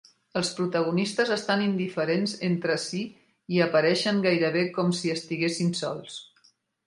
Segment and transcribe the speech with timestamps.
[0.39, 3.03] Els protagonistes estan indiferents entre si
[3.57, 6.17] i apareixen gairebé com si estiguessin sols.